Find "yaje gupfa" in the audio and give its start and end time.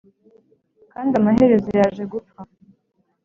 1.79-2.41